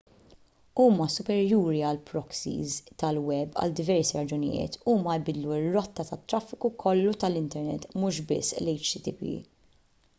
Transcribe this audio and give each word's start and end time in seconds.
huma 0.83 1.05
superjuri 1.15 1.81
għall-proxies 1.89 2.77
tal-web 3.03 3.59
għal 3.63 3.75
diversi 3.81 4.17
raġunijiet 4.19 4.79
huma 4.93 5.17
jbiddlu 5.19 5.53
r-rotta 5.57 6.07
tat-traffiku 6.13 6.71
kollu 6.85 7.13
tal-internet 7.25 7.87
mhux 7.99 8.25
biss 8.33 8.57
l-http 8.65 9.35